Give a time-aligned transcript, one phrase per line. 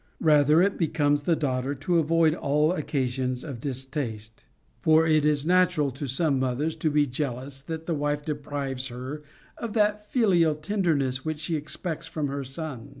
[0.19, 4.43] Rather it becomes the daughter to avoid all occasions of distaste.
[4.81, 9.21] For it is natural to some mothers to be jealous that the wife deprives her
[9.59, 12.89] of that filial tenderness which she expects from her son.